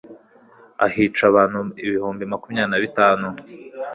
ahica 0.85 1.21
abantu 1.31 1.59
ibihumbi 1.85 2.23
makumyabiri 2.31 2.71
na 2.71 2.79
bitanu 2.83 3.27